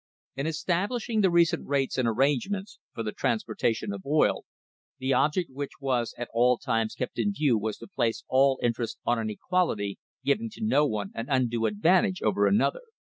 [0.35, 4.45] In establishing the recent rates and arrangements for the transportation of oil,
[4.97, 8.97] the object which was at all times kept in view was to place all interests
[9.05, 12.81] on an equality, giving to no one an undue advantage over any other.